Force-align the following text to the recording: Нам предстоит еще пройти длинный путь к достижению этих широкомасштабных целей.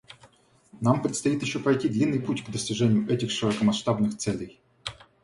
Нам 0.81 0.99
предстоит 1.03 1.43
еще 1.43 1.59
пройти 1.59 1.87
длинный 1.87 2.19
путь 2.19 2.43
к 2.43 2.49
достижению 2.49 3.07
этих 3.07 3.29
широкомасштабных 3.29 4.17
целей. 4.17 4.59